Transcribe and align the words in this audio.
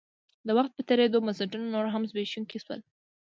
د 0.47 0.49
وخت 0.57 0.71
په 0.75 0.81
تېرېدو 0.89 1.23
بنسټونه 1.25 1.65
نور 1.73 1.85
هم 1.91 2.03
زبېښونکي 2.09 2.57
شول. 2.63 2.79